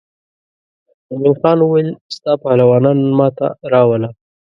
[1.09, 4.09] مومن خان وویل ستا پهلوانان نن ما ته راوله.